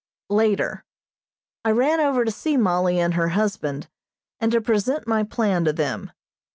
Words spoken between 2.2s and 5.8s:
to see Mollie and her husband, and to present my plan to